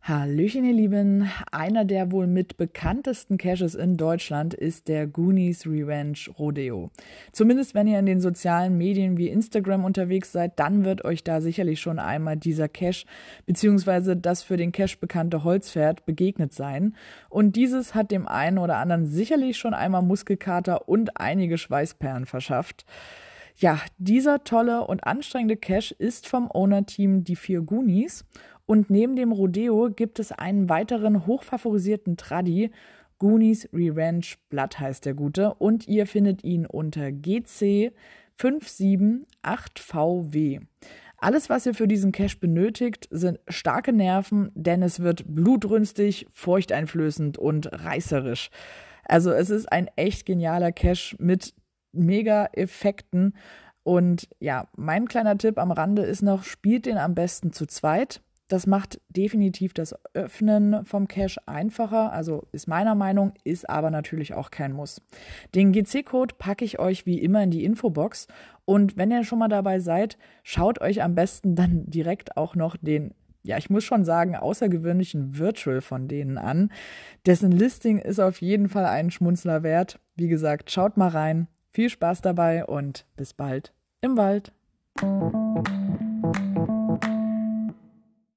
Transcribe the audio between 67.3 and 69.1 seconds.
in die Infobox und wenn